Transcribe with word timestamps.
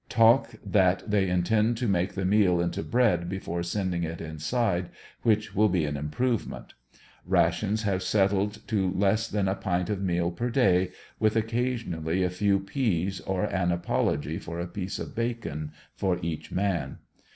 Talk 0.09 0.55
that 0.65 1.03
they 1.11 1.29
intend 1.29 1.77
to 1.77 1.87
make 1.87 2.13
the 2.15 2.25
meal 2.25 2.59
into 2.59 2.81
bread 2.81 3.29
before 3.29 3.61
sending 3.61 4.01
it 4.03 4.19
inside, 4.19 4.89
which 5.21 5.53
will 5.53 5.69
be 5.69 5.85
an 5.85 5.95
improvement. 5.95 6.73
Rations 7.23 7.83
have 7.83 8.01
settled 8.01 8.53
down 8.53 8.61
to 8.65 8.91
less 8.93 9.27
than 9.27 9.47
a 9.47 9.53
pint 9.53 9.91
of 9.91 10.01
meal 10.01 10.31
per 10.31 10.49
day, 10.49 10.89
with 11.19 11.35
occa.: 11.35 11.77
ionally 11.87 12.25
a 12.25 12.31
few 12.31 12.59
peas, 12.59 13.19
or 13.19 13.43
an 13.43 13.71
apology 13.71 14.39
for 14.39 14.59
a 14.59 14.65
piece 14.65 14.97
of 14.97 15.13
bacon, 15.13 15.71
for 15.95 16.17
each 16.23 16.51
man. 16.51 16.97